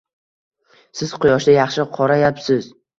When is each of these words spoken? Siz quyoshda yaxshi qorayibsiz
Siz 1.01 1.15
quyoshda 1.27 1.57
yaxshi 1.59 1.89
qorayibsiz 2.03 2.77